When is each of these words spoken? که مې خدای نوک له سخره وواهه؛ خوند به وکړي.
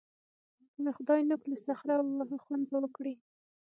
که 0.73 0.77
مې 0.83 0.91
خدای 0.97 1.21
نوک 1.29 1.41
له 1.51 1.57
سخره 1.65 1.93
وواهه؛ 1.99 2.37
خوند 2.43 2.65
به 2.71 2.77
وکړي. 2.83 3.13